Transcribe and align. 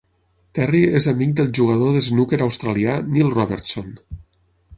Terry 0.59 0.79
és 0.99 1.07
amic 1.11 1.35
del 1.39 1.51
jugador 1.59 1.93
de 1.99 2.01
snooker 2.07 2.41
australià 2.47 2.97
Neil 3.11 3.31
Robertson. 3.37 3.95